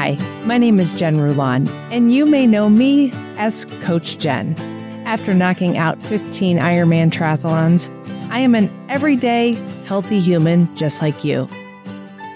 [0.00, 0.16] Hi,
[0.46, 4.54] my name is Jen Rulon, and you may know me as Coach Jen.
[5.04, 7.90] After knocking out 15 Ironman triathlons,
[8.30, 11.46] I am an everyday, healthy human just like you.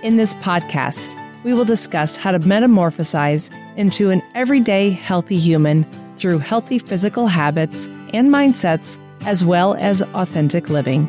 [0.03, 5.87] In this podcast, we will discuss how to metamorphosize into an everyday, healthy human
[6.17, 11.09] through healthy physical habits and mindsets, as well as authentic living.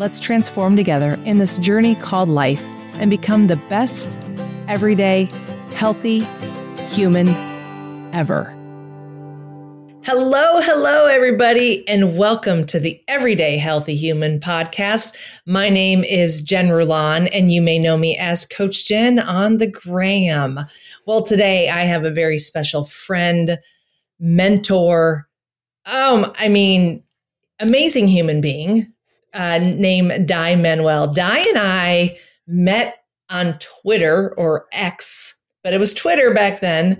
[0.00, 2.64] Let's transform together in this journey called life
[2.94, 4.18] and become the best,
[4.66, 5.30] everyday,
[5.76, 6.20] healthy
[6.86, 7.28] human
[8.14, 8.44] ever.
[10.04, 15.38] Hello, hello, everybody, and welcome to the Everyday Healthy Human podcast.
[15.44, 19.66] My name is Jen Rulon, and you may know me as Coach Jen on the
[19.66, 20.60] gram.
[21.04, 23.58] Well, today I have a very special friend,
[24.18, 25.28] mentor,
[25.84, 27.02] um, I mean,
[27.60, 28.90] amazing human being
[29.34, 31.12] uh, named Dai Manuel.
[31.12, 35.35] Dai and I met on Twitter or X,
[35.66, 36.92] but it was Twitter back then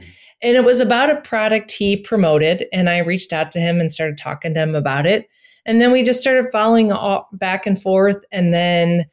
[0.42, 2.66] and it was about a product he promoted.
[2.72, 5.28] And I reached out to him and started talking to him about it.
[5.66, 6.90] And then we just started following
[7.30, 8.24] back and forth.
[8.32, 9.04] And then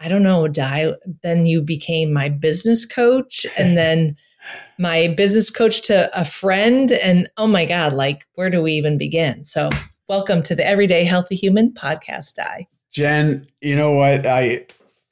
[0.00, 0.92] I don't know, Dai,
[1.22, 4.16] then you became my business coach and then
[4.78, 6.92] my business coach to a friend.
[6.92, 9.44] And oh my God, like, where do we even begin?
[9.44, 9.70] So,
[10.10, 12.66] welcome to the Everyday Healthy Human podcast, Dai.
[12.92, 14.26] Jen, you know what?
[14.26, 14.66] I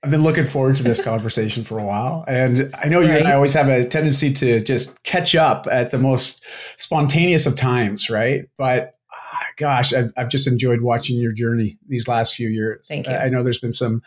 [0.05, 2.25] I've been looking forward to this conversation for a while.
[2.27, 3.09] And I know right.
[3.09, 6.45] you and I always have a tendency to just catch up at the most
[6.77, 8.47] spontaneous of times, right?
[8.59, 12.87] But ah, gosh, I've, I've just enjoyed watching your journey these last few years.
[12.89, 13.15] Thank you.
[13.15, 14.03] I know there's been some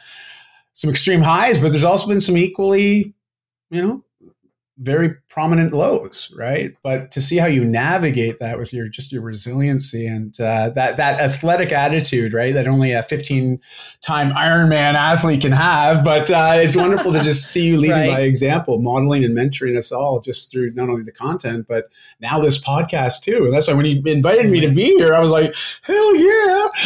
[0.74, 3.14] some extreme highs, but there's also been some equally,
[3.70, 4.05] you know,
[4.78, 6.74] very prominent lows, right?
[6.84, 10.98] But to see how you navigate that with your just your resiliency and uh, that
[10.98, 12.54] that athletic attitude, right?
[12.54, 13.60] That only a 15
[14.02, 16.04] time Ironman athlete can have.
[16.04, 18.10] But uh, it's wonderful to just see you leading right.
[18.10, 21.86] by example, modeling and mentoring us all just through not only the content, but
[22.20, 23.46] now this podcast too.
[23.46, 26.68] And that's why when you invited me to be here, I was like, hell yeah!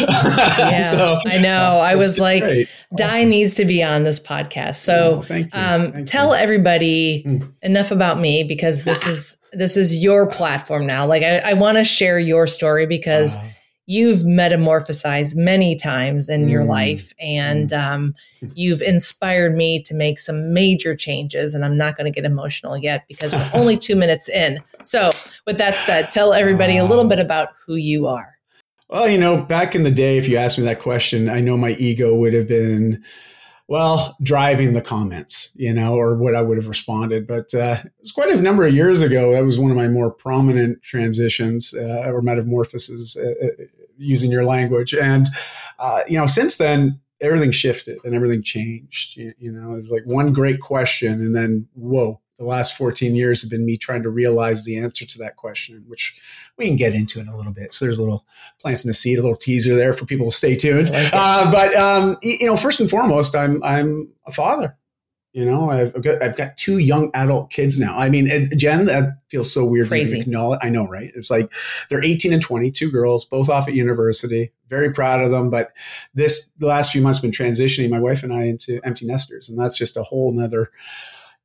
[0.58, 1.76] yeah, so, I know.
[1.76, 2.68] Uh, I was like, great.
[2.96, 3.30] Dai awesome.
[3.30, 4.76] needs to be on this podcast.
[4.76, 7.24] So oh, um, tell everybody.
[7.24, 7.52] Mm.
[7.80, 11.06] Enough about me because this is this is your platform now.
[11.06, 13.48] Like I, I want to share your story because uh,
[13.86, 17.82] you've metamorphosized many times in mm, your life and mm.
[17.82, 18.14] um,
[18.54, 21.54] you've inspired me to make some major changes.
[21.54, 24.62] And I'm not going to get emotional yet because we're only two minutes in.
[24.82, 25.10] So
[25.46, 28.36] with that said, tell everybody a little bit about who you are.
[28.90, 31.56] Well, you know, back in the day, if you asked me that question, I know
[31.56, 33.02] my ego would have been
[33.70, 37.28] well, driving the comments, you know, or what I would have responded.
[37.28, 39.30] But uh, it was quite a number of years ago.
[39.30, 43.64] That was one of my more prominent transitions uh, or metamorphoses, uh, uh
[43.96, 44.92] using your language.
[44.92, 45.28] And,
[45.78, 49.16] uh, you know, since then, everything shifted and everything changed.
[49.16, 53.42] You, you know, it's like one great question and then, whoa, the last 14 years
[53.42, 56.18] have been me trying to realize the answer to that question, which
[56.56, 57.74] we can get into in a little bit.
[57.74, 58.24] So there's a little
[58.58, 60.90] planting a seed, a little teaser there for people to stay tuned.
[60.90, 64.74] Like uh, but um, you know, first and foremost, I'm I'm a father.
[65.34, 67.96] You know, I've got I've got two young adult kids now.
[67.98, 69.88] I mean, Jen, that feels so weird.
[69.88, 70.24] Crazy.
[70.24, 71.12] To I know, right?
[71.14, 71.52] It's like
[71.90, 74.50] they're 18 and 20, two girls, both off at university.
[74.70, 75.50] Very proud of them.
[75.50, 75.72] But
[76.14, 79.58] this the last few months been transitioning my wife and I into empty nesters, and
[79.58, 80.70] that's just a whole nother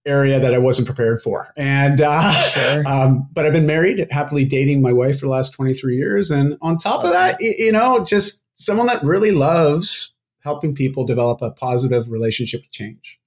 [0.05, 1.53] area that I wasn't prepared for.
[1.57, 2.87] And, uh, sure.
[2.87, 6.31] um, but I've been married, happily dating my wife for the last 23 years.
[6.31, 11.41] And on top of that, you know, just someone that really loves helping people develop
[11.41, 13.19] a positive relationship with change.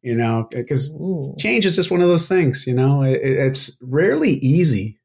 [0.00, 0.96] You know, because
[1.38, 4.96] change is just one of those things, you know, it, it's rarely easy,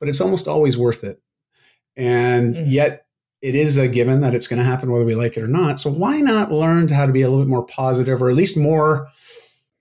[0.00, 1.22] but it's almost always worth it.
[1.96, 2.64] And mm.
[2.66, 3.06] yet
[3.42, 5.78] it is a given that it's going to happen whether we like it or not.
[5.78, 8.56] So why not learn how to be a little bit more positive or at least
[8.56, 9.08] more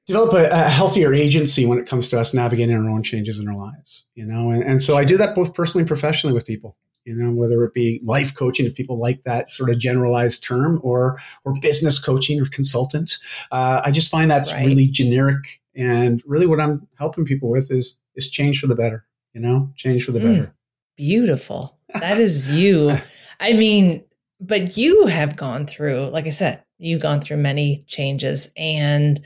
[0.06, 3.48] develop a, a, healthier agency when it comes to us navigating our own changes in
[3.48, 4.52] our lives you know?
[4.52, 7.64] And, and, so i do that both personally and professionally with people you know whether
[7.64, 12.00] it be life coaching if people like that sort of generalized term or or business
[12.00, 13.18] coaching or consultant.
[13.52, 14.66] Uh, i just find that's right.
[14.66, 19.06] really generic and really what i'm helping people with is is change for the better
[19.34, 19.72] you know?
[19.76, 20.56] Change for the mm, better.
[20.96, 21.78] Beautiful.
[22.00, 22.98] That is you.
[23.40, 24.04] I mean
[24.40, 29.24] but you have gone through like i said you've gone through many changes and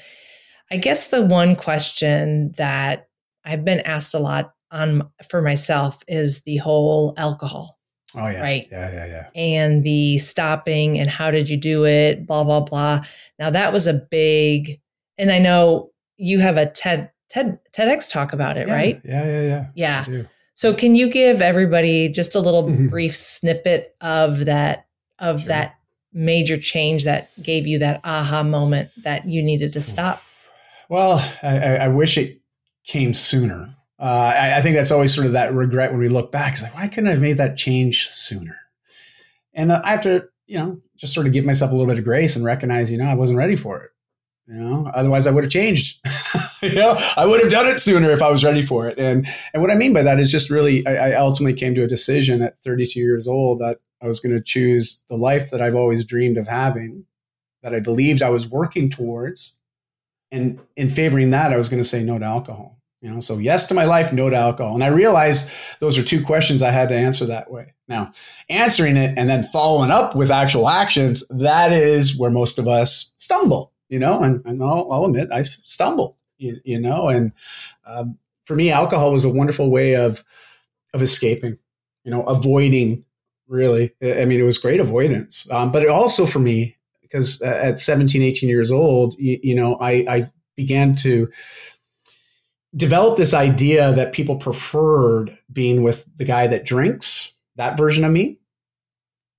[0.72, 3.08] I guess the one question that
[3.46, 7.78] I've been asked a lot on for myself is the whole alcohol.
[8.16, 8.42] Oh yeah.
[8.42, 8.68] Right.
[8.72, 9.30] Yeah, yeah, yeah.
[9.36, 12.26] And the stopping and how did you do it?
[12.26, 13.02] Blah blah blah.
[13.40, 14.80] Now that was a big,
[15.18, 19.02] and I know you have a TED TED TEDx talk about it, yeah, right?
[19.04, 20.06] Yeah, yeah, yeah.
[20.08, 20.24] Yeah.
[20.54, 22.88] So can you give everybody just a little mm-hmm.
[22.88, 24.88] brief snippet of that
[25.20, 25.48] of sure.
[25.50, 25.76] that
[26.14, 30.24] major change that gave you that aha moment that you needed to stop?
[30.90, 32.42] Well, I, I wish it
[32.86, 33.74] came sooner.
[34.00, 36.54] Uh, I, I, think that's always sort of that regret when we look back.
[36.54, 38.56] It's like, why couldn't I have made that change sooner?
[39.56, 41.98] And uh, I have to, you know, just sort of give myself a little bit
[41.98, 43.90] of grace and recognize, you know, I wasn't ready for it.
[44.48, 46.00] You know, otherwise I would have changed.
[46.62, 48.98] you know, I would have done it sooner if I was ready for it.
[48.98, 51.84] And and what I mean by that is just really, I, I ultimately came to
[51.84, 55.62] a decision at 32 years old that I was going to choose the life that
[55.62, 57.06] I've always dreamed of having,
[57.62, 59.57] that I believed I was working towards,
[60.32, 62.78] and in favoring that, I was going to say no to alcohol.
[63.02, 64.74] You know, so yes to my life, no to alcohol.
[64.74, 67.74] And I realized those are two questions I had to answer that way.
[67.88, 68.12] Now,
[68.50, 73.14] answering it and then following up with actual actions, that is where most of us
[73.18, 77.34] stumble, you know, and, and I'll, I'll admit I stumbled, you, you know, and
[77.86, 80.24] um, for me, alcohol was a wonderful way of,
[80.94, 81.60] of escaping,
[82.04, 83.06] you know, avoiding
[83.48, 83.94] really.
[84.02, 85.48] I mean, it was great avoidance.
[85.52, 86.77] Um, but it also for me,
[87.10, 91.30] because at 17, 18 years old, you, you know, I, I began to
[92.76, 98.12] develop this idea that people preferred being with the guy that drinks, that version of
[98.12, 98.40] me,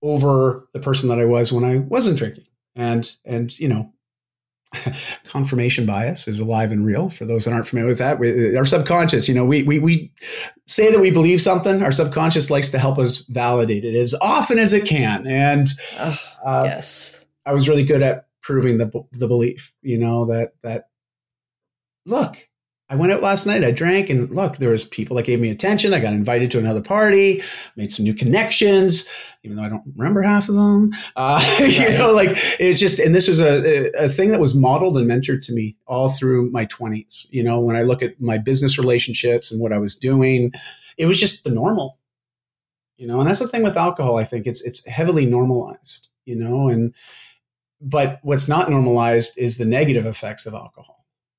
[0.02, 2.46] over the person that I was when I wasn't drinking.
[2.74, 3.92] And and you know,
[5.24, 8.18] confirmation bias is alive and real for those that aren't familiar with that.
[8.18, 10.12] We, our subconscious, you know, we, we, we
[10.66, 11.82] say that we believe something.
[11.82, 15.26] Our subconscious likes to help us validate it as often as it can.
[15.26, 15.66] And
[16.44, 20.88] uh, yes, I was really good at proving the, the belief, you know, that, that
[22.04, 22.46] look,
[22.90, 23.64] I went out last night.
[23.64, 25.94] I drank, and look, there was people that gave me attention.
[25.94, 27.42] I got invited to another party,
[27.76, 29.08] made some new connections,
[29.42, 30.92] even though I don't remember half of them.
[31.16, 31.90] Uh, right.
[31.92, 35.08] You know, like it's just, and this was a, a thing that was modeled and
[35.10, 37.26] mentored to me all through my twenties.
[37.30, 40.52] You know, when I look at my business relationships and what I was doing,
[40.98, 41.98] it was just the normal.
[42.98, 44.16] You know, and that's the thing with alcohol.
[44.16, 46.08] I think it's it's heavily normalized.
[46.24, 46.94] You know, and
[47.80, 50.98] but what's not normalized is the negative effects of alcohol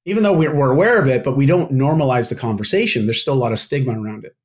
[0.10, 3.06] even though we're, aware of it, but we don't normalize the conversation.
[3.06, 4.36] There's still a lot of stigma around it,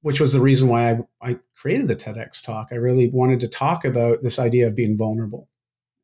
[0.00, 2.68] which was the reason why I, I created the TEDx talk.
[2.70, 5.48] I really wanted to talk about this idea of being vulnerable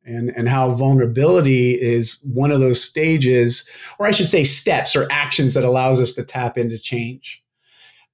[0.03, 3.67] and, and how vulnerability is one of those stages,
[3.97, 7.41] or I should say steps or actions that allows us to tap into change.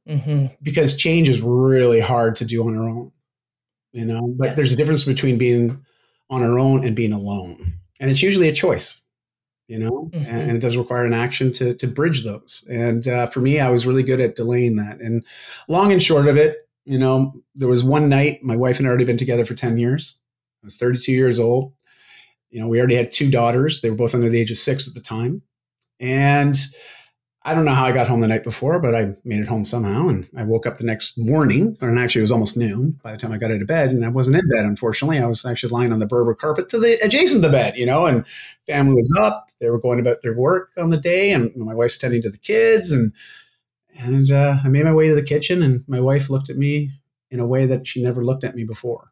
[0.07, 0.48] Mm-hmm.
[0.63, 3.12] Because change is really hard to do on our own,
[3.92, 4.57] you know, but yes.
[4.57, 5.86] there's a difference between being
[6.31, 7.73] on our own and being alone.
[7.99, 9.01] And it's usually a choice
[9.71, 10.25] you know, mm-hmm.
[10.25, 12.65] and, it does require an action to to bridge those.
[12.69, 14.99] And uh, for me, I was really good at delaying that.
[14.99, 15.23] And
[15.69, 18.89] long and short of it, you know, there was one night my wife and I
[18.89, 20.17] already been together for ten years.
[20.61, 21.71] I was 32 years old.
[22.49, 23.79] You know, we already had two daughters.
[23.79, 25.41] They were both under the age of six at the time,
[26.01, 26.57] and
[27.43, 29.65] I don't know how I got home the night before, but I made it home
[29.65, 30.09] somehow.
[30.09, 33.17] And I woke up the next morning, and actually it was almost noon by the
[33.17, 33.89] time I got out of bed.
[33.89, 35.17] And I wasn't in bed, unfortunately.
[35.17, 37.85] I was actually lying on the Berber carpet to the adjacent to the bed, you
[37.85, 38.25] know, and
[38.67, 39.49] family was up.
[39.59, 42.38] They were going about their work on the day, and my wife's tending to the
[42.38, 42.91] kids.
[42.91, 43.11] And
[43.97, 46.91] and uh, I made my way to the kitchen, and my wife looked at me
[47.31, 49.11] in a way that she never looked at me before.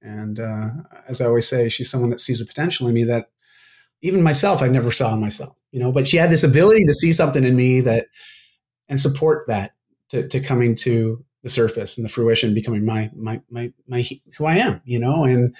[0.00, 0.68] And uh,
[1.08, 3.30] as I always say, she's someone that sees the potential in me that
[4.04, 6.94] even myself, I never saw in myself, you know, but she had this ability to
[6.94, 8.08] see something in me that,
[8.86, 9.72] and support that
[10.10, 14.06] to, to coming to the surface and the fruition, becoming my, my, my, my,
[14.36, 15.56] who I am, you know, and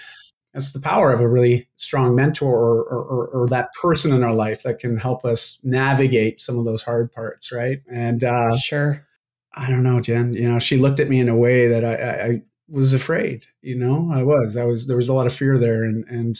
[0.52, 4.35] that's the power of a really strong mentor or, or, or, that person in our
[4.35, 7.50] life that can help us navigate some of those hard parts.
[7.50, 7.80] Right.
[7.90, 9.07] And, uh, sure.
[9.54, 11.95] I don't know, Jen, you know, she looked at me in a way that I,
[11.95, 15.35] I, I was afraid, you know, I was, I was, there was a lot of
[15.35, 16.37] fear there and, and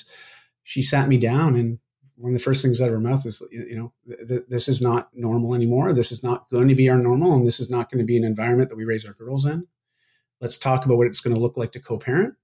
[0.65, 1.79] she sat me down and
[2.17, 3.93] one of the first things out of her mouth is, you know,
[4.29, 5.93] th- this is not normal anymore.
[5.93, 8.17] This is not going to be our normal, and this is not going to be
[8.17, 9.67] an environment that we raise our girls in.
[10.41, 12.35] Let's talk about what it's going to look like to co-parent,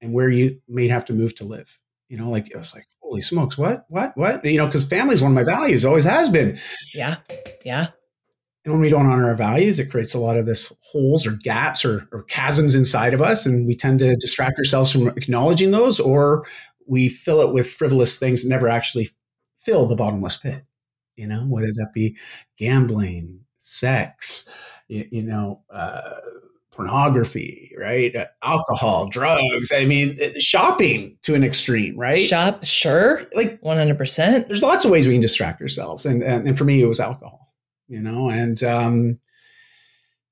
[0.00, 1.78] and where you may have to move to live.
[2.08, 4.44] You know, like it was like, holy smokes, what, what, what?
[4.44, 6.58] You know, because family is one of my values, always has been.
[6.94, 7.16] Yeah,
[7.64, 7.88] yeah.
[8.64, 11.32] And when we don't honor our values, it creates a lot of this holes or
[11.32, 15.70] gaps or, or chasms inside of us, and we tend to distract ourselves from acknowledging
[15.70, 16.44] those, or
[16.86, 19.10] we fill it with frivolous things that never actually
[19.58, 20.64] fill the bottomless pit.
[21.16, 22.16] You know, whether that be
[22.58, 24.48] gambling, sex,
[24.88, 26.10] you, you know, uh,
[26.70, 28.14] pornography, right?
[28.14, 29.72] Uh, alcohol, drugs.
[29.72, 32.18] I mean, uh, shopping to an extreme, right?
[32.18, 34.46] Shop, sure, like one hundred percent.
[34.48, 37.00] There's lots of ways we can distract ourselves, and, and and for me, it was
[37.00, 37.54] alcohol.
[37.88, 39.20] You know, and um,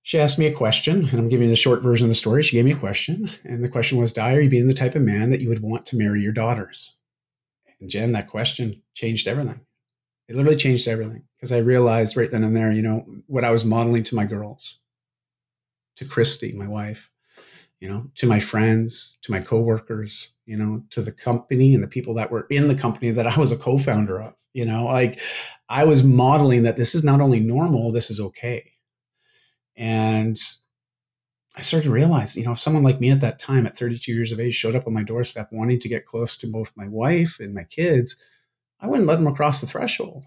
[0.04, 2.42] she asked me a question, and I'm giving the short version of the story.
[2.42, 4.94] She gave me a question, and the question was, Dai, are you being the type
[4.94, 6.94] of man that you would want to marry your daughters?
[7.80, 9.62] And Jen, that question changed everything.
[10.28, 13.50] It literally changed everything because I realized right then and there, you know, what I
[13.50, 14.78] was modeling to my girls,
[15.96, 17.10] to Christy, my wife,
[17.80, 21.88] you know, to my friends, to my coworkers, you know, to the company and the
[21.88, 24.34] people that were in the company that I was a co-founder of.
[24.52, 25.18] You know, like
[25.70, 28.70] I was modeling that this is not only normal, this is okay.
[29.76, 30.38] And
[31.56, 34.12] I started to realize, you know, if someone like me at that time, at 32
[34.12, 36.88] years of age, showed up on my doorstep wanting to get close to both my
[36.88, 38.16] wife and my kids,
[38.80, 40.24] I wouldn't let them across the threshold.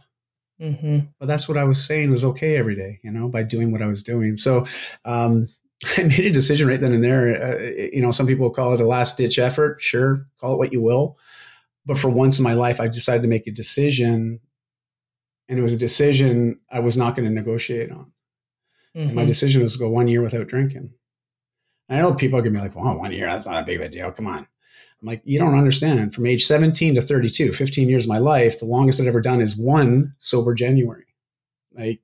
[0.61, 0.99] Mm-hmm.
[1.19, 3.81] But that's what I was saying was okay every day, you know, by doing what
[3.81, 4.35] I was doing.
[4.35, 4.65] So
[5.05, 5.47] um,
[5.97, 7.41] I made a decision right then and there.
[7.41, 7.59] Uh,
[7.93, 9.81] you know, some people call it a last ditch effort.
[9.81, 11.17] Sure, call it what you will.
[11.85, 14.39] But for once in my life, I decided to make a decision.
[15.49, 18.11] And it was a decision I was not going to negotiate on.
[18.95, 19.15] Mm-hmm.
[19.15, 20.91] my decision was to go one year without drinking.
[21.89, 23.65] And I know people are going to be like, well, one year, that's not a
[23.65, 24.11] big of a deal.
[24.11, 24.39] Come on.
[24.39, 26.13] I'm like, you don't understand.
[26.13, 29.41] From age 17 to 32, 15 years of my life, the longest I've ever done
[29.41, 31.05] is one sober January.
[31.73, 32.01] Like,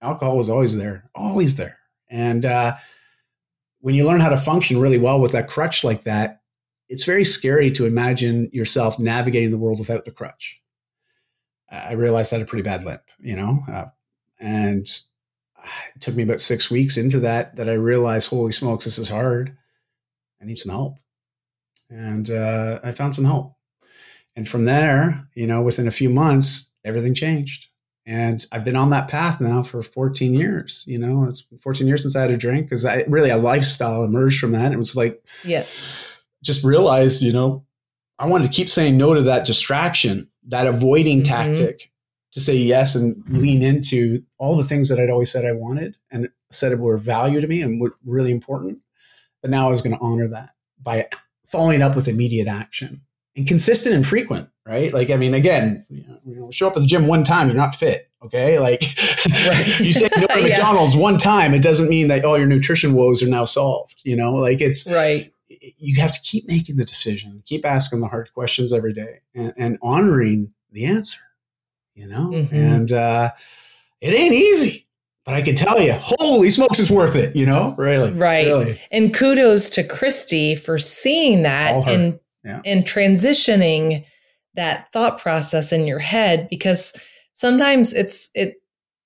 [0.00, 1.78] alcohol was always there, always there.
[2.08, 2.76] And uh,
[3.80, 6.40] when you learn how to function really well with that crutch like that,
[6.88, 10.60] it's very scary to imagine yourself navigating the world without the crutch.
[11.70, 13.86] I realized I had a pretty bad limp, you know, uh,
[14.40, 14.88] and
[15.94, 19.08] it took me about six weeks into that that I realized, holy smokes, this is
[19.08, 19.56] hard.
[20.40, 20.96] I need some help.
[21.90, 23.54] And uh, I found some help.
[24.36, 27.66] And from there, you know, within a few months, everything changed.
[28.06, 30.84] And I've been on that path now for 14 years.
[30.86, 34.04] You know, it's 14 years since I had a drink because I really a lifestyle
[34.04, 34.72] emerged from that.
[34.72, 35.64] It was like, yeah,
[36.42, 37.64] just realized, you know,
[38.18, 41.32] I wanted to keep saying no to that distraction, that avoiding mm-hmm.
[41.32, 41.90] tactic
[42.32, 45.96] to say yes and lean into all the things that I'd always said I wanted
[46.10, 48.78] and said it were value to me and were really important.
[49.42, 51.08] But now I was going to honor that by
[51.46, 53.00] following up with immediate action
[53.36, 54.92] and consistent and frequent, right?
[54.92, 57.74] Like, I mean, again, you know, show up at the gym one time, you're not
[57.74, 58.08] fit.
[58.22, 58.58] Okay.
[58.58, 58.82] Like
[59.80, 60.48] you say no to yeah.
[60.48, 63.96] McDonald's one time, it doesn't mean that all your nutrition woes are now solved.
[64.04, 65.32] You know, like it's right.
[65.48, 69.52] You have to keep making the decision, keep asking the hard questions every day and,
[69.56, 71.18] and honoring the answer
[71.94, 72.30] you know?
[72.30, 72.54] Mm-hmm.
[72.54, 73.30] And uh,
[74.00, 74.86] it ain't easy.
[75.24, 77.74] But I can tell you, holy smokes, it's worth it, you know?
[77.76, 78.10] Really.
[78.10, 78.46] Right.
[78.46, 78.80] Really.
[78.90, 82.62] And kudos to Christy for seeing that and yeah.
[82.64, 84.04] and transitioning
[84.54, 87.00] that thought process in your head because
[87.34, 88.56] sometimes it's it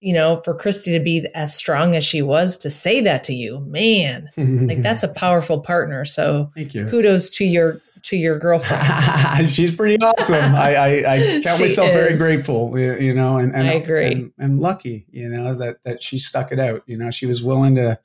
[0.04, 3.32] you know, for Christy to be as strong as she was to say that to
[3.32, 6.04] you, man, like that's a powerful partner.
[6.04, 6.84] So Thank you.
[6.84, 9.50] kudos to your to your girlfriend.
[9.50, 10.54] She's pretty awesome.
[10.54, 11.94] I, I, I count myself is.
[11.94, 14.12] very grateful, you know, and, and I agree.
[14.12, 16.82] And, and, lucky, you know, that, that she stuck it out.
[16.86, 17.98] You know, she was willing to,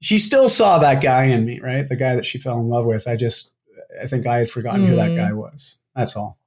[0.00, 1.88] she still saw that guy in me, right?
[1.88, 3.06] The guy that she fell in love with.
[3.06, 3.54] I just,
[4.02, 4.88] I think I had forgotten mm.
[4.88, 5.16] who that mm.
[5.16, 5.76] guy was.
[5.94, 6.38] That's all.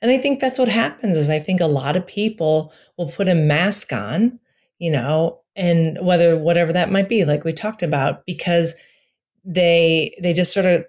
[0.00, 3.28] And I think that's what happens is I think a lot of people will put
[3.28, 4.38] a mask on,
[4.78, 8.76] you know, and whether whatever that might be, like we talked about, because
[9.44, 10.84] they they just sort of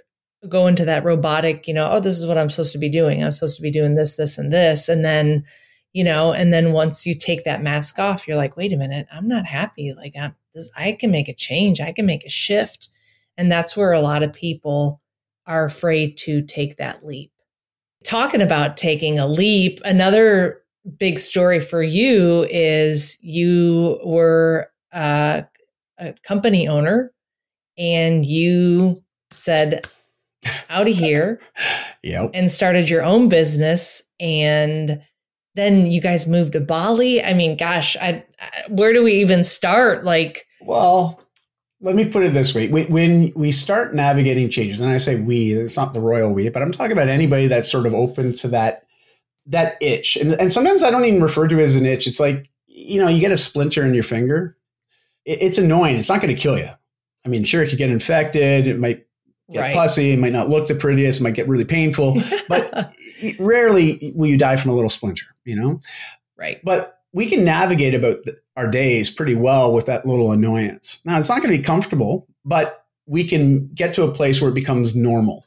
[0.49, 3.23] go into that robotic, you know, oh, this is what I'm supposed to be doing.
[3.23, 4.89] I'm supposed to be doing this, this, and this.
[4.89, 5.45] And then,
[5.93, 9.07] you know, and then once you take that mask off, you're like, wait a minute,
[9.11, 9.93] I'm not happy.
[9.95, 11.79] Like I'm this, I can make a change.
[11.79, 12.89] I can make a shift.
[13.37, 15.01] And that's where a lot of people
[15.45, 17.31] are afraid to take that leap.
[18.03, 20.61] Talking about taking a leap, another
[20.97, 25.41] big story for you is you were uh,
[25.99, 27.13] a company owner
[27.77, 28.95] and you
[29.31, 29.85] said,
[30.69, 31.41] out of here.
[32.03, 32.31] yep.
[32.33, 34.01] And started your own business.
[34.19, 35.01] And
[35.55, 37.23] then you guys moved to Bali.
[37.23, 40.03] I mean, gosh, I, I, where do we even start?
[40.03, 41.21] Like, well,
[41.81, 42.67] let me put it this way.
[42.67, 46.61] When we start navigating changes, and I say we, it's not the royal we, but
[46.61, 48.85] I'm talking about anybody that's sort of open to that
[49.47, 50.15] that itch.
[50.17, 52.05] And, and sometimes I don't even refer to it as an itch.
[52.05, 54.55] It's like, you know, you get a splinter in your finger.
[55.25, 55.95] It, it's annoying.
[55.95, 56.69] It's not going to kill you.
[57.25, 58.67] I mean, sure, it could get infected.
[58.67, 59.07] It might
[59.51, 59.75] get right.
[59.75, 62.17] pussy, might not look the prettiest, might get really painful,
[62.47, 62.93] but
[63.39, 65.81] rarely will you die from a little splinter, you know?
[66.37, 66.59] Right.
[66.63, 68.17] But we can navigate about
[68.55, 71.01] our days pretty well with that little annoyance.
[71.05, 74.49] Now, it's not going to be comfortable, but we can get to a place where
[74.49, 75.45] it becomes normal.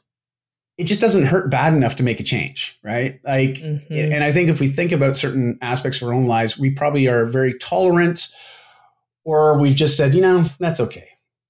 [0.77, 3.19] It just doesn't hurt bad enough to make a change, right?
[3.23, 3.93] Like, mm-hmm.
[3.93, 7.07] and I think if we think about certain aspects of our own lives, we probably
[7.07, 8.27] are very tolerant,
[9.23, 11.05] or we've just said, you know, that's okay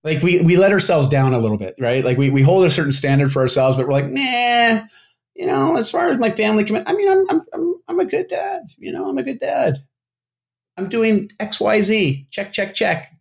[0.06, 2.06] like we we let ourselves down a little bit, right?
[2.06, 4.84] Like we we hold a certain standard for ourselves, but we're like, nah,
[5.34, 8.06] you know, as far as my family commit, I mean, I'm I'm I'm, I'm a
[8.06, 9.80] good dad, you know, I'm a good dad.
[10.78, 13.12] I'm doing X Y Z, check check check.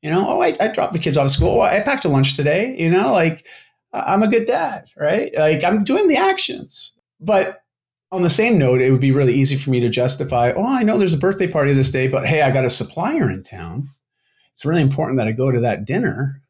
[0.00, 1.58] You know, oh, I, I dropped the kids off of school.
[1.58, 2.74] Oh, I packed a lunch today.
[2.78, 3.46] You know, like
[3.92, 5.32] I'm a good dad, right?
[5.36, 6.94] Like I'm doing the actions.
[7.20, 7.62] But
[8.10, 10.82] on the same note, it would be really easy for me to justify, oh, I
[10.82, 13.88] know there's a birthday party this day, but hey, I got a supplier in town
[14.52, 16.42] it's really important that I go to that dinner,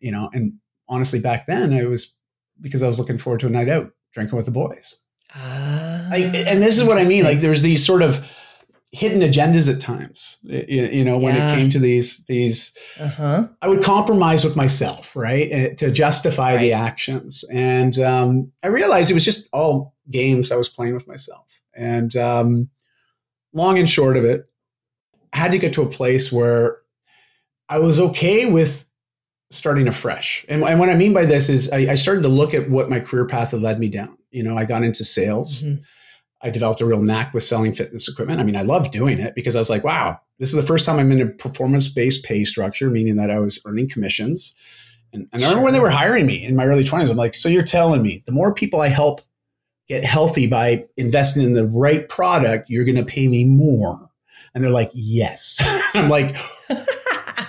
[0.00, 0.30] you know.
[0.32, 0.54] And
[0.88, 2.14] honestly, back then, it was
[2.60, 4.96] because I was looking forward to a night out drinking with the boys.
[5.34, 6.06] Ah.
[6.10, 7.24] like, and this is what I mean.
[7.24, 8.24] Like, there's these sort of
[8.92, 10.38] hidden agendas at times.
[10.44, 11.52] You, you know, when Yeah.
[11.52, 13.48] it came to these these, Uh-huh.
[13.60, 17.44] I would compromise with myself, right, eh, to justify the actions.
[17.50, 21.46] And um, I realized it was just all games I was playing with myself.
[21.74, 22.68] And um,
[23.52, 24.46] long and short of it,
[25.32, 26.78] I had to get to a place where
[27.74, 28.88] I was okay with
[29.50, 30.46] starting afresh.
[30.48, 32.88] And, and what I mean by this is I, I started to look at what
[32.88, 34.16] my career path had led me down.
[34.30, 35.64] You know, I got into sales.
[35.64, 35.82] Mhm.
[36.40, 38.38] I developed a real knack with selling fitness equipment.
[38.38, 40.86] I mean, I loved doing it because I was like, wow, this is the first
[40.86, 44.54] time I'm in a performance based pay structure, meaning that I was earning commissions.
[45.12, 47.34] And, and I remember when they were hiring me in my early 20s, I'm like,
[47.34, 49.20] so you're telling me the more people I help
[49.88, 54.08] get healthy by investing in the right product, you're going to pay me more.
[54.54, 55.60] And they're like, yes.
[55.94, 56.36] I'm like,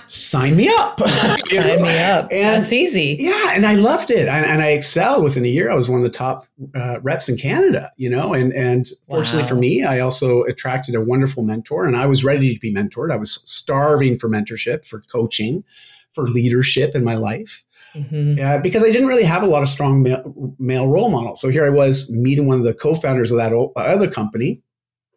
[0.08, 1.00] sign me up.
[1.46, 2.28] Sign me up.
[2.30, 3.16] And- That's easy.
[3.20, 5.22] Yeah, and I loved it, and, and I excelled.
[5.24, 6.44] Within a year, I was one of the top
[6.74, 7.90] uh, reps in Canada.
[7.96, 9.48] You know, and and fortunately Wow.
[9.48, 13.12] for me, I also attracted a wonderful mentor, and I was ready to be mentored.
[13.12, 15.64] I was starving for mentorship, for coaching,
[16.12, 17.62] for leadership in my life,
[17.94, 18.38] Mhm.
[18.42, 21.40] uh, because I didn't really have a lot of strong male, male role models.
[21.40, 24.62] So here I was meeting one of the co-founders of that o- other company,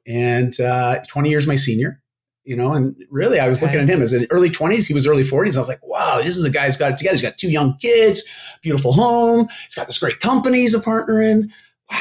[0.08, 2.02] and uh, 20 years my senior.
[2.50, 4.88] You know, and really, I was looking at him as in early 20s.
[4.88, 5.56] He was early 40s.
[5.56, 7.14] I was like, wow, this is a guy who's got it together.
[7.14, 8.24] He's got two young kids,
[8.64, 9.48] beautiful home.
[9.66, 11.54] He's got this great company he's a partner in.
[11.92, 11.98] Wow.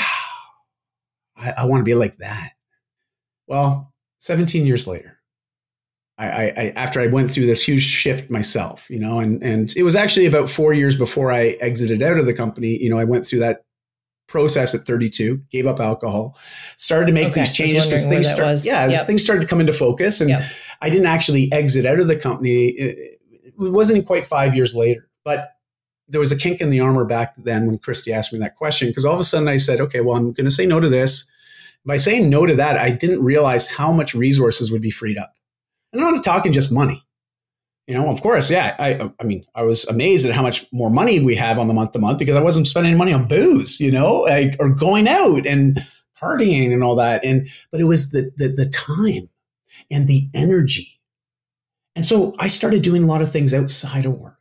[1.36, 2.52] I, I want to be like that.
[3.46, 5.18] Well, 17 years later,
[6.16, 9.76] I, I, I after I went through this huge shift myself, you know, and and
[9.76, 12.82] it was actually about four years before I exited out of the company.
[12.82, 13.66] You know, I went through that
[14.28, 16.38] process at 32, gave up alcohol,
[16.76, 19.06] started to make Okay, these changes because things that start, yeah, Yep.
[19.06, 20.42] things started to come into focus, and Yep.
[20.80, 22.66] I didn't actually exit out of the company.
[22.68, 25.50] It, it wasn't quite five years later, but
[26.08, 28.88] there was a kink in the armor back then when Christy asked me that question
[28.88, 30.88] because all of a sudden I said, okay, well, I'm going to say no to
[30.88, 31.28] this.
[31.84, 35.34] By saying no to that, I didn't realize how much resources would be freed up.
[35.92, 37.02] And I'm not talking just money.
[37.88, 38.76] You know, of course, yeah.
[38.78, 41.74] I, I mean, I was amazed at how much more money we have on the
[41.74, 45.08] month to month because I wasn't spending money on booze, you know, like, or going
[45.08, 45.80] out and
[46.20, 47.24] partying and all that.
[47.24, 49.30] And but it was the the, the time
[49.90, 51.00] and the energy.
[51.96, 54.36] And so I started doing a lot of things outside of work.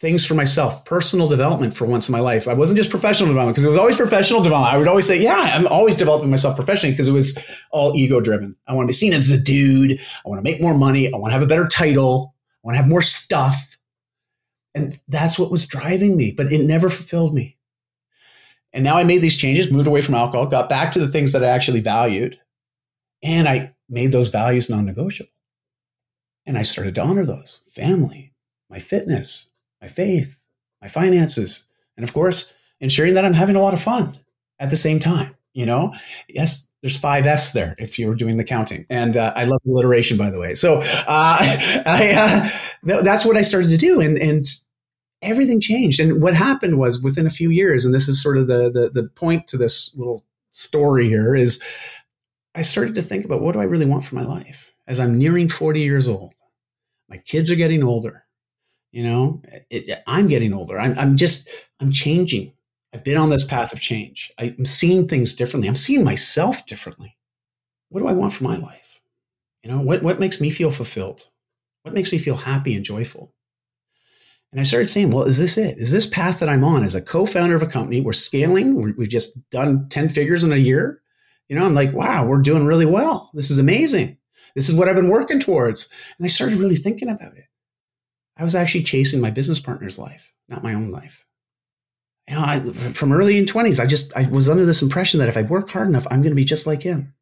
[0.00, 2.48] Things for myself, personal development for once in my life.
[2.48, 4.74] I wasn't just professional development because it was always professional development.
[4.74, 7.38] I would always say, yeah, I'm always developing myself professionally because it was
[7.70, 8.56] all ego driven.
[8.66, 9.92] I want to be seen as a dude.
[9.92, 11.12] I want to make more money.
[11.12, 12.33] I want to have a better title.
[12.64, 13.76] Want to have more stuff.
[14.74, 17.58] And that's what was driving me, but it never fulfilled me.
[18.72, 21.32] And now I made these changes, moved away from alcohol, got back to the things
[21.32, 22.40] that I actually valued,
[23.22, 25.30] and I made those values non negotiable.
[26.44, 28.32] And I started to honor those family,
[28.68, 29.50] my fitness,
[29.80, 30.42] my faith,
[30.82, 34.18] my finances, and of course, ensuring that I'm having a lot of fun
[34.58, 35.36] at the same time.
[35.52, 35.94] You know,
[36.28, 38.84] yes, there's five F's there if you were doing the counting.
[38.90, 40.52] And uh, I love alliteration, by the way.
[40.52, 44.02] So uh, I, uh, th- that's what I started to do.
[44.02, 44.46] And, and
[45.22, 45.98] everything changed.
[45.98, 48.90] And what happened was within a few years, and this is sort of the, the,
[48.90, 51.58] the point to this little story here, is
[52.54, 55.16] I started to think about what do I really want for my life as I'm
[55.16, 56.34] nearing 40 years old.
[57.08, 58.26] My kids are getting older.
[58.92, 60.78] You know, it, I'm getting older.
[60.78, 61.48] I'm, I'm just,
[61.80, 62.52] I'm changing.
[62.94, 64.32] I've been on this path of change.
[64.38, 65.68] I'm seeing things differently.
[65.68, 67.16] I'm seeing myself differently.
[67.88, 69.00] What do I want for my life?
[69.64, 71.26] You know, what, what makes me feel fulfilled?
[71.82, 73.34] What makes me feel happy and joyful?
[74.52, 75.76] And I started saying, well, is this it?
[75.78, 78.00] Is this path that I'm on as a co founder of a company?
[78.00, 78.76] We're scaling.
[78.76, 81.02] We're, we've just done 10 figures in a year.
[81.48, 83.28] You know, I'm like, wow, we're doing really well.
[83.34, 84.18] This is amazing.
[84.54, 85.90] This is what I've been working towards.
[86.16, 87.46] And I started really thinking about it.
[88.36, 91.23] I was actually chasing my business partner's life, not my own life
[92.28, 95.28] you know, I, from early in 20s, I just, I was under this impression that
[95.28, 97.14] if I work hard enough, I'm going to be just like him.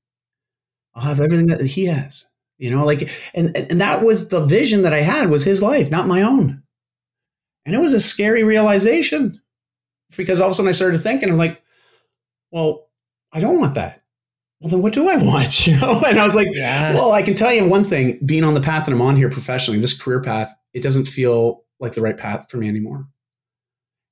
[0.95, 2.27] I'll have everything that he has,
[2.59, 5.91] you know, like, and, and that was the vision that I had was his life,
[5.91, 6.63] not my own.
[7.65, 9.41] And it was a scary realization
[10.17, 11.63] because all of a sudden I started thinking, I'm like,
[12.51, 12.89] well,
[13.33, 14.03] I don't want that.
[14.61, 15.67] Well, then what do I want?
[15.67, 16.01] You know?
[16.07, 16.95] And I was like, Yeah.
[16.95, 19.31] well, I can tell you one thing, being on the path that I'm on here
[19.31, 23.09] professionally, this career path, it doesn't feel like the right path for me anymore.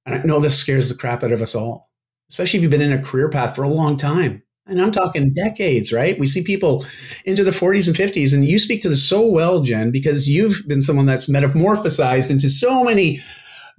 [0.06, 1.90] And I know this scares the crap out of us all,
[2.30, 4.42] especially if you've been in a career path for a long time.
[4.66, 6.18] And I'm talking decades, right?
[6.18, 6.84] We see people
[7.24, 10.62] into the 40s and 50s, and you speak to this so well, Jen, because you've
[10.68, 13.20] been someone that's metamorphosized into so many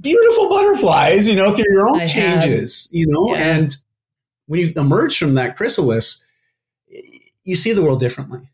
[0.01, 2.43] beautiful butterflies, you know, through your own I have.
[2.43, 3.35] changes, you know.
[3.35, 3.55] Yeah.
[3.55, 3.77] And
[4.47, 6.25] when you emerge from that chrysalis,
[7.45, 8.49] you see the world differently,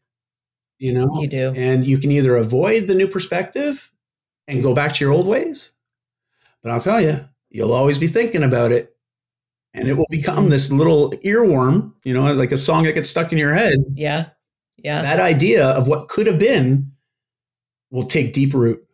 [0.77, 1.07] you know.
[1.19, 1.53] You do.
[1.55, 3.89] And you can either avoid the new perspective
[4.47, 5.71] and go back to your old ways,
[6.61, 7.21] but I'll tell you,
[7.57, 8.95] you'll always be thinking about it
[9.73, 10.49] and it will become mm-hmm.
[10.49, 13.83] this little earworm, you know, like a song that gets stuck in your head.
[13.95, 14.29] Yeah.
[14.77, 15.01] Yeah.
[15.01, 16.91] That idea of what could have been
[17.89, 18.85] will take deep root.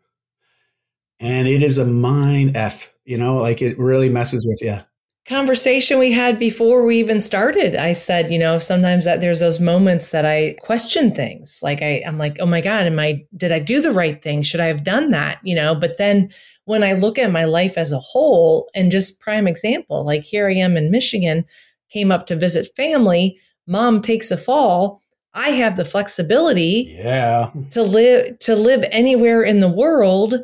[1.20, 4.80] And it is a mind F, you know, like it really messes with you
[5.28, 9.58] conversation we had before we even started i said you know sometimes that there's those
[9.58, 13.50] moments that i question things like I, i'm like oh my god am i did
[13.54, 16.30] i do the right thing should i have done that you know but then
[16.66, 20.48] when i look at my life as a whole and just prime example like here
[20.48, 21.46] i am in michigan
[21.90, 25.02] came up to visit family mom takes a fall
[25.34, 27.50] i have the flexibility yeah.
[27.72, 30.36] to live to live anywhere in the world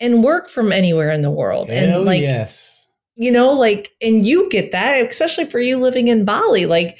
[0.00, 1.68] and work from anywhere in the world.
[1.68, 2.86] Hell and like yes.
[3.14, 6.66] you know like and you get that especially for you living in bali.
[6.66, 6.98] Like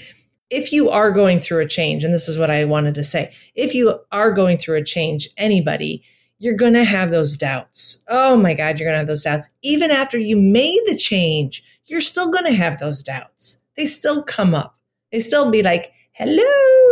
[0.49, 3.33] if you are going through a change and this is what i wanted to say
[3.57, 6.05] if you are going through a change anybody
[6.39, 8.05] you're going to have those doubts.
[8.09, 9.53] Oh my god you're going to have those doubts.
[9.63, 13.63] Even after you made the change you're still going to have those doubts.
[13.77, 14.79] They still come up.
[15.13, 16.43] They still be like hello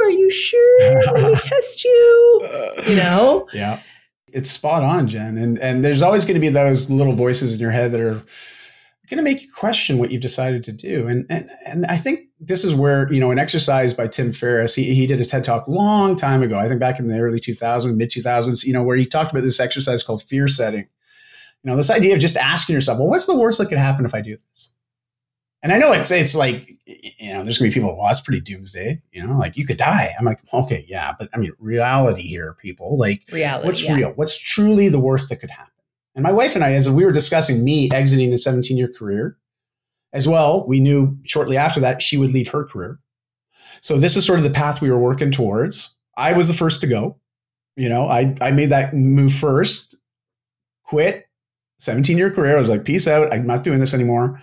[0.05, 1.03] are you sure?
[1.13, 2.49] Let me test you.
[2.87, 3.49] You know?
[3.53, 3.81] Yeah.
[4.33, 5.39] It's spot on jen.
[5.39, 8.23] And and there's always going to be those little voices in your head that are
[9.15, 11.07] going to make you question what you've decided to do.
[11.07, 14.75] And, and, and I think this is where, you know, an exercise by Tim Ferriss,
[14.75, 17.41] he, he did a TED talk long time ago, I think back in the early
[17.41, 20.87] 2000s, mid 2000s, you know, where he talked about this exercise called fear setting.
[21.63, 24.05] You know, this idea of just asking yourself, well, what's the worst that could happen
[24.05, 24.71] if I do this?
[25.63, 27.97] And I know it's it's like you know, there's gonna be people.
[27.97, 29.01] Well, that's pretty doomsday.
[29.13, 30.13] You know, like you could die.
[30.19, 32.99] I'm like, okay, yeah, but I mean, reality here, people.
[32.99, 33.67] Like, reality.
[33.67, 33.95] What's yeah.
[33.95, 34.11] real?
[34.11, 35.73] What's truly the worst that could happen?
[36.15, 39.37] And my wife and I, as we were discussing me exiting a 17 year career,
[40.13, 43.01] as well, we knew shortly after that she would leave her career.
[43.81, 45.97] So this is sort of the path we were working towards.
[46.17, 47.17] I was the first to go.
[47.77, 49.97] You know, I, I made that move first,
[50.85, 51.27] quit,
[51.79, 52.57] 17 year career.
[52.57, 53.33] I was like, peace out.
[53.33, 54.41] I'm not doing this anymore.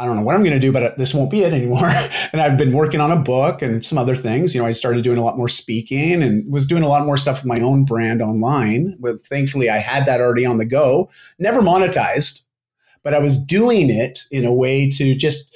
[0.00, 1.84] I don't know what I'm going to do, but this won't be it anymore.
[2.32, 4.54] and I've been working on a book and some other things.
[4.54, 7.18] You know, I started doing a lot more speaking and was doing a lot more
[7.18, 8.96] stuff with my own brand online.
[8.98, 12.44] With thankfully, I had that already on the go, never monetized,
[13.02, 15.54] but I was doing it in a way to just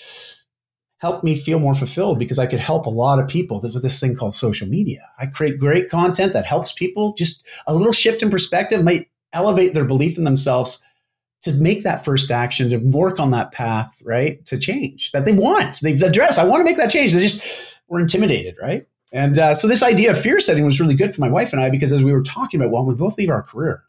[0.99, 3.99] help me feel more fulfilled because I could help a lot of people with this
[3.99, 5.09] thing called social media.
[5.19, 7.15] I create great content that helps people.
[7.15, 10.85] Just a little shift in perspective might elevate their belief in themselves
[11.45, 14.45] to make that first action, to work on that path, right?
[14.47, 16.39] To change that they want, they've addressed.
[16.39, 17.13] I want to make that change.
[17.13, 17.47] They just
[17.87, 18.87] were intimidated, right?
[19.13, 21.61] And uh, so this idea of fear setting was really good for my wife and
[21.61, 23.85] I because as we were talking about, well, we both leave our career,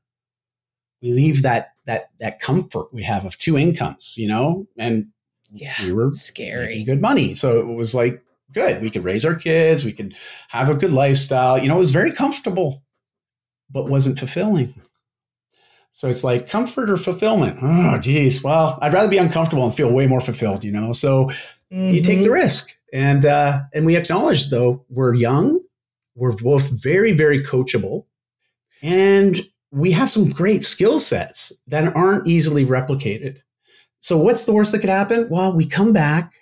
[1.02, 5.08] we leave that that that comfort we have of two incomes, you know, and
[5.52, 7.34] yeah, we were scary, good money.
[7.34, 8.82] So it was like good.
[8.82, 10.14] We could raise our kids, we could
[10.50, 11.58] have a good lifestyle.
[11.58, 12.84] You know, it was very comfortable,
[13.70, 14.76] but wasn't fulfilling.
[15.96, 17.58] So it's like comfort or fulfillment.
[17.62, 18.44] Oh, geez.
[18.44, 20.92] Well, I'd rather be uncomfortable and feel way more fulfilled, you know?
[20.92, 21.28] So
[21.72, 21.94] mm-hmm.
[21.94, 22.34] you take the mm-hmm.
[22.34, 22.78] risk.
[22.92, 25.62] And, uh, and we acknowledge, though, we're young,
[26.16, 28.06] we're both very, very coachable,
[28.82, 29.40] and
[29.72, 33.40] we have some great skill sets that aren't easily replicated.
[34.00, 35.30] So what's the worst that could happen?
[35.30, 36.34] Well, we come back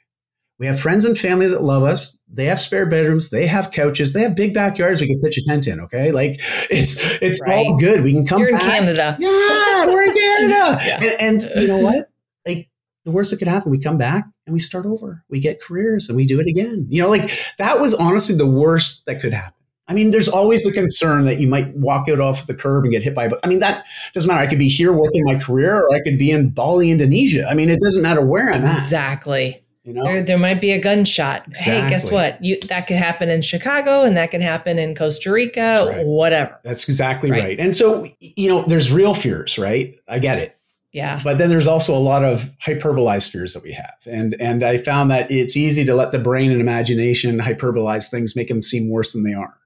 [0.60, 2.20] we have friends and family that love us.
[2.28, 3.30] They have spare bedrooms.
[3.30, 4.14] They have couches.
[4.14, 5.80] They have big backyards we can pitch a tent in.
[5.82, 6.40] Okay, like
[6.70, 7.66] it's it's right.
[7.66, 8.04] all good.
[8.04, 8.40] We can come.
[8.40, 8.64] You're back.
[8.64, 9.18] in Canada.
[9.20, 10.80] Yeah, we're in Canada.
[10.86, 11.16] yeah.
[11.20, 12.10] and, and you know what?
[12.46, 12.70] Like
[13.06, 15.24] the worst that could happen, we come back and we start over.
[15.30, 16.86] We get careers and we do it again.
[16.90, 19.54] You know, like that was honestly the worst that could happen.
[19.88, 22.94] I mean, there's always the concern that you might walk out off the curb and
[22.94, 23.40] get hit by a bus.
[23.44, 24.40] I mean, that doesn't matter.
[24.40, 27.46] I could be here working my career or I could be in Bali, Indonesia.
[27.50, 29.44] I mean, it doesn't matter where I'm exactly.
[29.44, 29.50] at.
[29.50, 29.63] Exactly.
[29.84, 30.04] You know?
[30.04, 31.46] There, there might be a gunshot.
[31.48, 31.74] Exactly.
[31.74, 32.44] Hey, guess what?
[32.44, 36.06] You that could happen in Chicago and that can happen in Costa Rica, right.
[36.06, 36.58] whatever.
[36.64, 37.44] That's exactly right.
[37.44, 37.60] right.
[37.60, 40.00] And so, you know, there's real fears, right?
[40.08, 40.58] I get it.
[40.94, 41.20] Yeah.
[41.24, 43.96] But then there's also a lot of hyperbolized fears that we have.
[44.06, 48.36] And and I found that it's easy to let the brain and imagination hyperbolize things,
[48.36, 49.58] make them seem worse than they are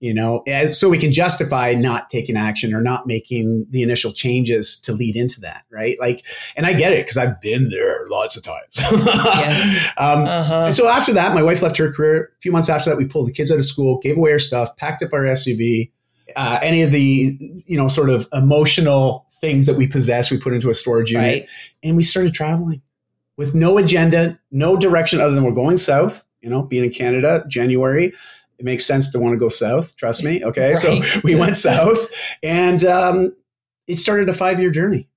[0.00, 4.78] you know, so we can justify not taking action or not making the initial changes
[4.80, 5.98] to lead into that, right?
[6.00, 6.24] Like,
[6.56, 8.76] and I get it because I've been there lots of times.
[8.76, 9.92] yes.
[9.98, 10.64] um, uh-huh.
[10.66, 12.32] And so after that, my wife left her career.
[12.38, 14.38] A few months after that, we pulled the kids out of school, gave away our
[14.38, 15.90] stuff, packed up our SUV.
[16.34, 20.54] Uh, any of the, you know, sort of emotional things that we possess, we put
[20.54, 21.48] into a storage unit, right.
[21.82, 22.80] and we started traveling
[23.36, 26.24] with no agenda, no direction other than we're going south.
[26.40, 28.14] You know, being in Canada, January
[28.60, 29.96] it makes sense to want to go south.
[29.96, 30.44] Trust me.
[30.44, 30.74] Okay.
[30.84, 31.02] Right.
[31.02, 32.06] So we went south
[32.42, 33.34] and um,
[33.88, 35.08] it started a five year journey,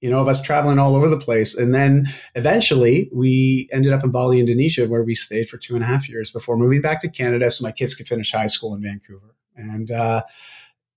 [0.00, 1.54] you know, of us traveling all over the place.
[1.54, 5.82] And then eventually we ended up in Bali, Indonesia, where we stayed for two and
[5.82, 8.74] a half years before moving back to Canada so my kids could finish high school
[8.74, 9.34] in Vancouver.
[9.56, 10.22] And, uh,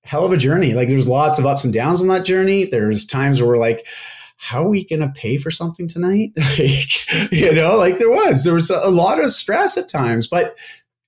[0.04, 0.74] hell of a journey.
[0.74, 2.66] Like there's lots of ups and downs on that journey.
[2.66, 3.88] There's times where we're like,
[4.36, 6.34] how are we going to pay for something tonight?
[6.60, 10.28] like, you know, like there was, there was a, a lot of stress at times,
[10.28, 10.58] but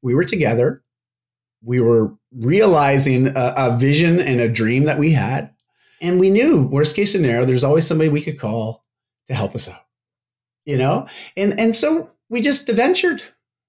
[0.02, 0.82] we were together.
[1.66, 5.52] We were realizing a, a vision and a dream that we had.
[6.02, 8.86] And we knew worst case scenario, there's always somebody we could call
[9.28, 9.86] to help us out,
[10.66, 11.08] you know?
[11.36, 13.24] And, and so we just adventured.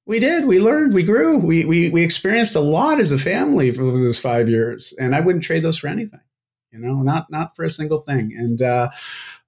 [0.04, 0.44] We did.
[0.44, 0.94] We learned.
[0.94, 1.38] We grew.
[1.38, 4.94] We, we, we experienced a lot as a family for those five years.
[5.00, 6.20] And I wouldn't trade those for anything,
[6.72, 8.32] you know, not, not for a single thing.
[8.36, 8.90] And, uh,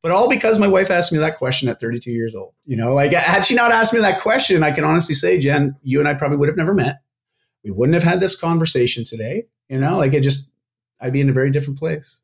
[0.02, 2.54] but all because my wife asked me that question at 32 years old.
[2.64, 5.76] You know, like had she not asked me that question, I can honestly say, Jen,
[5.82, 7.00] you and I probably would have never met.
[7.64, 9.46] We wouldn't have had this conversation today.
[9.68, 10.52] You know, like it just,
[11.00, 12.20] I'd be in a very different place.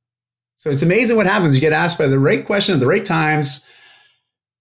[0.57, 1.55] So it's amazing what happens.
[1.55, 3.67] You get asked by the right question at the right times.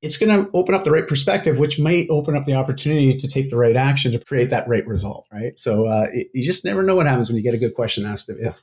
[0.01, 3.27] It's going to open up the right perspective, which might open up the opportunity to
[3.27, 5.25] take the right action to create that right result.
[5.31, 5.57] Right.
[5.57, 8.05] So uh, it, you just never know what happens when you get a good question
[8.05, 8.53] asked of you.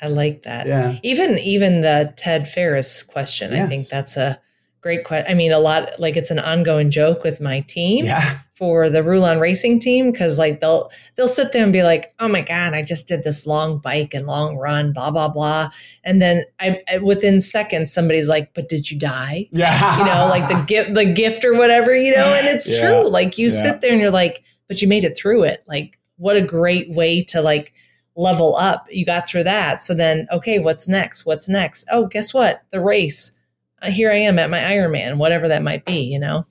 [0.00, 0.66] I like that.
[0.66, 0.98] Yeah.
[1.02, 3.64] Even even the Ted Ferriss question, Yes.
[3.64, 4.38] I think that's a
[4.80, 5.30] great question.
[5.30, 8.38] I mean, a lot like it's an ongoing joke with my team Yeah.
[8.54, 12.28] for the Rulon Racing team because like they'll they'll sit there and be like, "Oh
[12.28, 15.70] my god, I just did this long bike and long run, blah blah blah,"
[16.04, 19.98] and then I, I within seconds somebody's like, "But did you die?" Yeah.
[19.98, 22.86] You know, like the gift the gift or whatever, you know, and it's Yeah.
[22.88, 23.08] true.
[23.08, 23.52] Like you Yeah.
[23.62, 26.90] sit there and you're like, "But you made it through it." Like what a great
[26.90, 27.72] way to like
[28.18, 28.86] level up.
[28.90, 29.82] You got through that.
[29.82, 31.26] So then, okay, what's next?
[31.26, 31.86] What's next?
[31.92, 32.62] Oh, guess what?
[32.70, 33.35] The race.
[33.82, 36.46] Uh, here I am at my Ironman, whatever that might be, you know?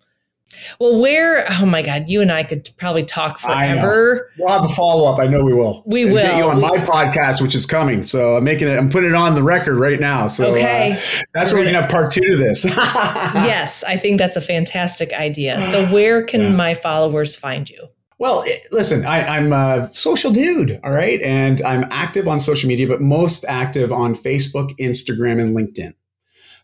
[0.79, 4.29] Well, where, oh my God, you and I could probably talk forever.
[4.37, 5.19] We'll have a follow up.
[5.19, 5.83] I know we will.
[5.85, 6.37] We And Get will.
[6.37, 8.03] you on my podcast, which is coming.
[8.05, 8.77] So I'm making it.
[8.77, 10.27] I'm putting it on the record right now.
[10.27, 10.93] So Okay.
[10.93, 12.63] uh, that's where we're gonna- gonna have part two to this.
[13.35, 15.61] yes, I think that's a fantastic idea.
[15.63, 16.49] So, where can Yeah.
[16.51, 17.87] my followers find you?
[18.17, 22.87] Well, listen, I, I'm a social dude, all right, and I'm active on social media,
[22.87, 25.93] but most active on Facebook, Instagram, and LinkedIn.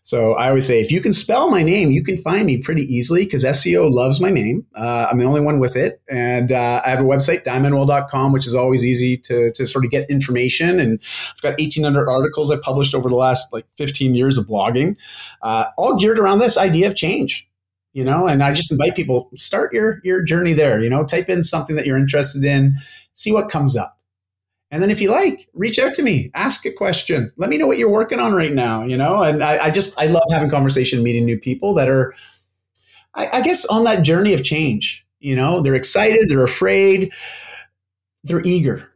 [0.04, 2.82] So I always say, if you can spell my name, you can find me pretty
[2.92, 4.66] easily because SEO loves my name.
[4.74, 6.02] Uh, I'm the only one with it.
[6.10, 9.92] And uh, I have a website, daimanuel.com, which is always easy to, to sort of
[9.92, 10.80] get information.
[10.80, 10.98] And
[11.30, 14.96] I've got 1,800 articles I've published over the last like 15 years of blogging,
[15.40, 17.48] uh, all geared around this idea of change.
[17.92, 20.82] You know, and I just invite people start your your journey there.
[20.82, 22.78] You know, type in something that you're interested in,
[23.12, 23.98] see what comes up.
[24.72, 27.30] And then if you like, reach out to me, ask a question.
[27.36, 29.22] Let me know what you're working on right now, you know?
[29.22, 32.14] And I, I just, I love having conversation, meeting new people that are,
[33.14, 35.04] I, I guess, on that journey of change.
[35.20, 37.12] You know, they're excited, they're afraid,
[38.24, 38.91] they're eager,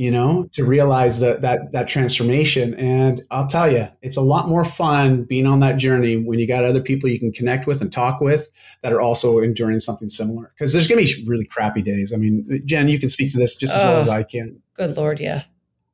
[0.00, 2.72] you know, to realize that that that transformation.
[2.76, 6.46] And I'll tell you, it's a lot more fun being on that journey when you
[6.48, 8.48] got other people you can connect with and talk with
[8.82, 10.54] that are also enduring something similar.
[10.56, 12.14] Because there's going to be really crappy days.
[12.14, 14.00] I mean, Jen, you can speak to this just as well Oh.
[14.00, 14.62] as I can.
[14.72, 15.42] Good Lord, yeah.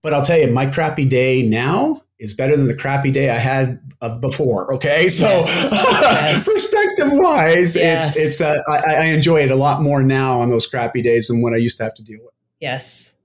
[0.02, 3.38] But I'll tell you, my crappy day now is better than the crappy day I
[3.38, 4.72] had of before.
[4.74, 5.72] Okay, so Yes.
[6.00, 6.44] Yes.
[6.44, 8.16] perspective wise, Yes.
[8.16, 11.26] it's it's uh, I, I enjoy it a lot more now on those crappy days
[11.26, 12.32] than what I used to have to deal with.
[12.60, 13.15] Yes.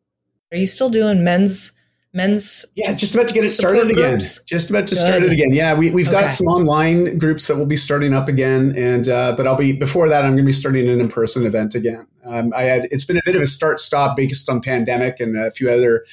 [0.52, 1.74] Are you still doing men's
[2.14, 4.12] men's Yeah, just about to get it started again.
[4.12, 4.42] groups?
[4.44, 5.00] Just about to Good.
[5.02, 5.54] start it again.
[5.54, 6.20] Yeah, we, we've Okay.
[6.22, 9.72] got some online groups that will be starting up again, and uh, but I'll be
[9.72, 10.26] before that.
[10.26, 12.06] I'm going to be starting an in-person event again.
[12.26, 15.52] Um, I had it's been a bit of a start-stop based on pandemic and a
[15.52, 16.06] few other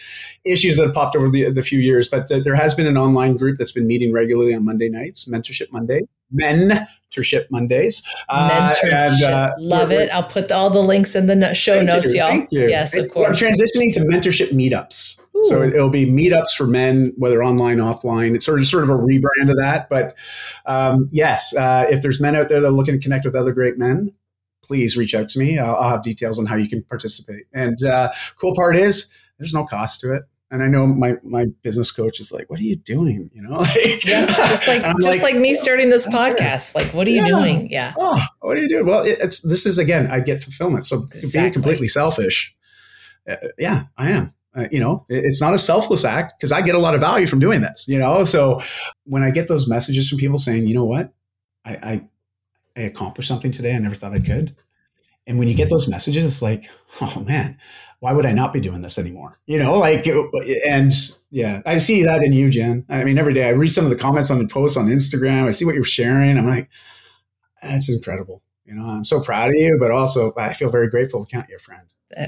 [0.44, 2.08] issues that have popped over the, the few years.
[2.08, 5.26] But uh, there has been an online group that's been meeting regularly on Monday nights,
[5.26, 6.00] Mentorship Monday,
[6.34, 8.02] Mentorship Mondays.
[8.28, 8.92] Uh, mentorship?
[8.92, 10.10] and, uh, Love it.
[10.10, 12.28] I'll put all the links in the show Thank notes, you, y'all.
[12.28, 12.68] Thank you.
[12.68, 13.40] Yes, of course.
[13.40, 15.20] We're transitioning to mentorship meetups.
[15.42, 15.62] So Ooh.
[15.62, 18.34] it'll be meetups for men, whether online, offline.
[18.34, 19.88] It's sort of sort of a rebrand of that.
[19.88, 20.16] But
[20.66, 23.52] um, yes, uh, if there's men out there that are looking to connect with other
[23.52, 24.12] great men,
[24.68, 25.59] please reach out to me.
[25.59, 27.46] I'll, I'll have details on how you can participate.
[27.52, 30.22] And uh, cool part is there's no cost to it.
[30.50, 33.50] And I know my my business coach is like, "What are you doing?" You know,
[33.59, 36.74] like, Yeah, just like just like, me starting this podcast.
[36.74, 37.28] Like, what are you Yeah.
[37.28, 37.70] doing?
[37.70, 37.92] Yeah.
[37.98, 38.87] oh, what are you doing?
[38.87, 40.87] Well, it, it's this is again, I get fulfillment.
[40.87, 41.40] So Exactly.
[41.40, 42.54] being completely selfish,
[43.28, 44.33] uh, yeah, I am.
[44.57, 47.00] Uh, you know, it- it's not a selfless act because I get a lot of
[47.02, 47.85] value from doing this.
[47.87, 48.62] You know, so
[49.04, 51.12] when I get those messages from people saying, you know what,
[51.66, 52.09] I I,
[52.78, 54.56] I accomplished something today I never thought I could,
[55.26, 56.70] and when you get those messages, it's like,
[57.02, 57.58] oh man.
[58.00, 59.40] Why would I not be doing this anymore?
[59.46, 60.22] You know, like, uh,
[60.68, 60.92] and
[61.30, 62.84] yeah, I see that in you, Jen.
[62.88, 65.48] I mean, every day I read some of the comments on the posts on Instagram.
[65.48, 66.38] I see what you're sharing.
[66.38, 66.70] I'm like,
[67.60, 68.40] that's incredible.
[68.64, 71.48] You know, I'm so proud of you, but also I feel very grateful to count
[71.48, 71.82] you a friend.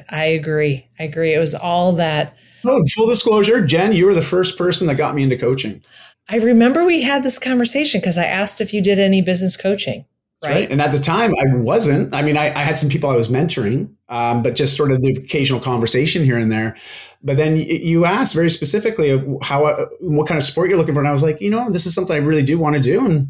[0.08, 0.88] I agree.
[0.98, 1.34] I agree.
[1.34, 2.36] It was all that.
[2.66, 5.82] Oh, full disclosure, Jen, you were the first person that got me into coaching.
[6.28, 10.04] I remember we had this conversation because I asked if you did any business coaching,
[10.42, 10.70] Right?
[10.70, 12.14] And at the time, I wasn't.
[12.14, 15.02] I mean, I, I had some people I was mentoring, um, but just sort of
[15.02, 16.76] the occasional conversation here and there.
[17.22, 19.10] But then you asked very specifically
[19.42, 21.70] how, uh, what kind of sport you're looking for, and I was like, you know,
[21.70, 23.28] this is something I really do want to do, and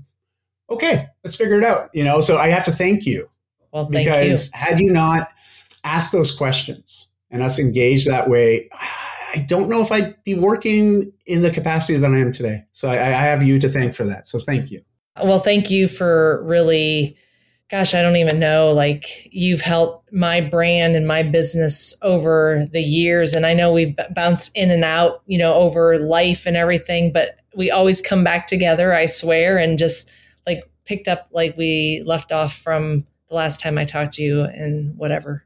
[0.70, 1.90] okay, let's figure it out.
[1.92, 3.26] You know, so I have to thank you.
[3.72, 4.58] Well, thank because you.
[4.58, 5.30] had you not
[5.82, 8.68] asked those questions and us engaged that way,
[9.34, 12.64] I don't know if I'd be working in the capacity that I am today.
[12.72, 14.26] So I, I have you to thank for that.
[14.26, 14.82] So thank you.
[15.24, 17.16] Well, thank you for really,
[17.70, 18.70] gosh, I don't even know.
[18.72, 23.34] Like you've helped my brand and my business over the years.
[23.34, 27.36] And I know we've bounced in and out, you know, over life and everything, but
[27.54, 30.10] we always come back together, I swear, and just
[30.46, 34.42] like picked up like we left off from the last time I talked to you
[34.42, 35.44] and whatever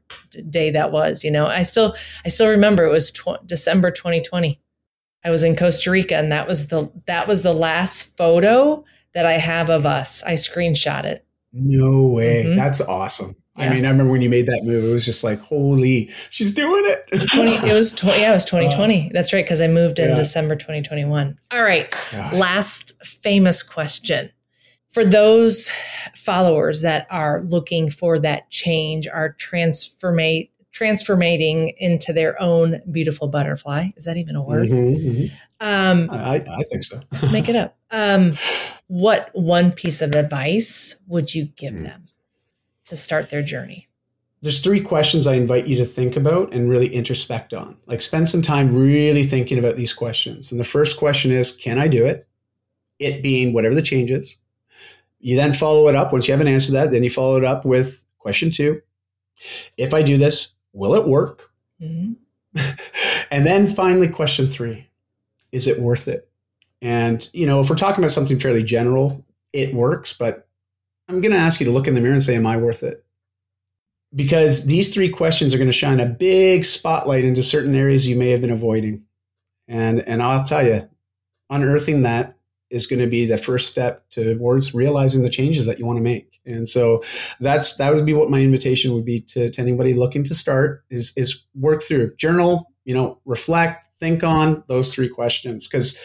[0.49, 4.59] day that was, you know, I still, I still remember it was tw- December 2020.
[5.23, 8.83] I was in Costa Rica and that was the, that was the last photo
[9.15, 10.23] that I have of us.
[10.23, 11.25] I screenshot it.
[11.51, 12.43] No way.
[12.43, 12.57] Mm-hmm.
[12.57, 13.35] That's awesome.
[13.57, 13.71] Yeah.
[13.71, 16.53] I mean, I remember when you made that move, it was just like, holy, she's
[16.53, 17.29] doing it.
[17.33, 19.05] 20, it was 20, yeah, it was 2020.
[19.05, 19.47] Uh, That's right.
[19.47, 20.15] Cause I moved in yeah.
[20.15, 21.39] December 2021.
[21.51, 21.89] All right.
[22.11, 22.33] God.
[22.33, 24.31] Last famous question
[24.95, 25.69] for those
[26.15, 33.87] followers that are looking for that change, are transformate transformating into their own beautiful butterfly.
[33.95, 34.67] Is that even a word?
[34.67, 35.35] Mm-hmm, mm-hmm.
[35.61, 36.99] Um, I, I, think so.
[37.13, 37.77] let's make it up.
[37.91, 38.37] Um,
[38.87, 41.83] what one piece of advice would you give mm.
[41.83, 42.09] them
[42.87, 43.87] to start their journey?
[44.41, 47.77] There's three questions I invite you to think about and really introspect on.
[47.85, 50.51] Like spend some time really thinking about these questions.
[50.51, 52.27] And the first question is, can I do it?
[52.99, 54.37] It being whatever the change is.
[55.21, 56.11] You then follow it up.
[56.11, 58.81] Once you haven't answered that, then you follow it up with question two.
[59.77, 61.49] If I do this, will it work?
[61.81, 62.13] Mm-hmm.
[63.31, 64.87] and then finally, question three
[65.51, 66.29] is it worth it?
[66.81, 70.47] And, you know, if we're talking about something fairly general, it works, but
[71.07, 72.83] I'm going to ask you to look in the mirror and say, Am I worth
[72.83, 73.05] it?
[74.13, 78.15] Because these three questions are going to shine a big spotlight into certain areas you
[78.15, 79.03] may have been avoiding.
[79.67, 80.87] And, and I'll tell you,
[81.49, 82.37] unearthing that
[82.69, 86.03] is going to be the first step towards realizing the changes that you want to
[86.03, 86.34] make.
[86.45, 87.03] And so
[87.39, 90.83] that's that would be what my invitation would be to, to anybody looking to start
[90.89, 95.99] is is work through journal, you know, reflect, think on those three questions because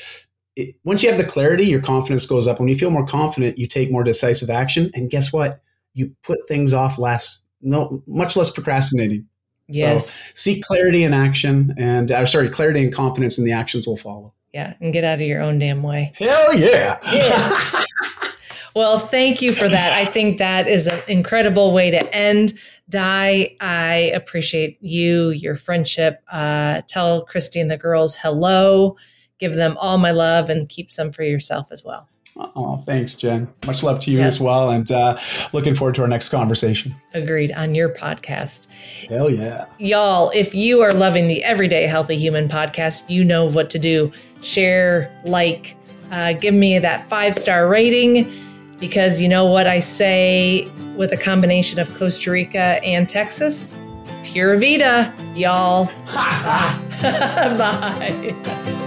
[0.84, 2.58] once you have the clarity, your confidence goes up.
[2.58, 5.60] When you feel more confident, you take more decisive action, and guess what?
[5.94, 9.26] You put things off less, no, much less procrastinating.
[9.68, 10.22] Yes.
[10.24, 13.96] So seek clarity and action, and uh, sorry, clarity and confidence, and the actions will
[13.96, 14.34] follow.
[14.52, 16.12] Yeah, and get out of your own damn way.
[16.16, 16.98] Hell yeah.
[17.12, 17.86] Yes.
[18.74, 19.92] well, thank you for that.
[19.92, 22.54] I think that is an incredible way to end.
[22.88, 26.22] Dai, I appreciate you, your friendship.
[26.30, 28.96] Uh, tell Christy and the girls hello.
[29.38, 32.08] Give them all my love and keep some for yourself as well.
[32.36, 33.52] Oh, thanks, Jen.
[33.66, 34.36] Much love to you yes.
[34.36, 34.70] as well.
[34.70, 35.18] And uh,
[35.52, 36.94] looking forward to our next conversation.
[37.14, 38.68] Agreed on your podcast.
[39.08, 39.66] Hell yeah.
[39.78, 44.12] Y'all, if you are loving the Everyday Healthy Human podcast, you know what to do.
[44.42, 45.76] Share, like,
[46.10, 48.30] uh, give me that five star rating
[48.80, 53.78] because you know what I say with a combination of Costa Rica and Texas?
[54.24, 55.86] Pura Vida, y'all.
[57.56, 58.86] Bye.